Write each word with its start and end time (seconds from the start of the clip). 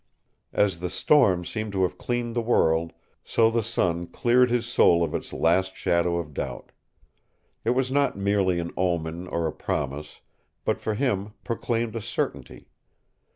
As 0.51 0.79
the 0.79 0.89
storm 0.89 1.45
seemed 1.45 1.73
to 1.73 1.83
have 1.83 1.99
cleaned 1.99 2.35
the 2.35 2.41
world 2.41 2.91
so 3.23 3.51
the 3.51 3.61
sun 3.61 4.07
cleared 4.07 4.49
his 4.49 4.65
soul 4.65 5.03
of 5.03 5.13
its 5.13 5.31
last 5.31 5.75
shadow 5.75 6.17
of 6.17 6.33
doubt. 6.33 6.71
It 7.63 7.75
was 7.77 7.91
not 7.91 8.17
merely 8.17 8.57
an 8.59 8.71
omen 8.75 9.27
or 9.27 9.45
a 9.45 9.53
promise, 9.53 10.21
but 10.65 10.81
for 10.81 10.95
him 10.95 11.35
proclaimed 11.43 11.95
a 11.95 12.01
certainty. 12.01 12.71